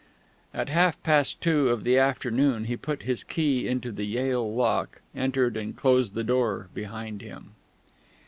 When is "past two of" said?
1.03-1.83